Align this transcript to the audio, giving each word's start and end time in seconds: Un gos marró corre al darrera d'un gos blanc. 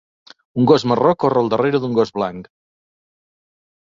Un 0.61 0.69
gos 0.69 0.85
marró 0.91 1.11
corre 1.23 1.41
al 1.43 1.51
darrera 1.53 1.81
d'un 1.83 1.93
gos 1.99 2.13
blanc. 2.15 2.47